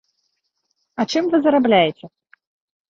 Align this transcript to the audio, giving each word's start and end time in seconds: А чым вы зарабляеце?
А 1.03 1.07
чым 1.13 1.23
вы 1.35 1.43
зарабляеце? 1.49 2.05